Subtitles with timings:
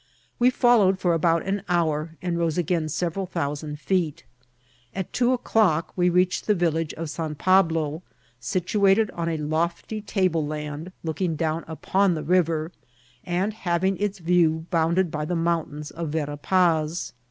[0.39, 4.23] We followed for about an hour, and rose again several thousand feet.
[4.95, 8.01] At two o'clock we reached the village of San Pablo,
[8.39, 12.71] situated on a lofty table of land, looking down iqpon the river,
[13.25, 17.13] and having its view bounded by the mountains of Vera Paz.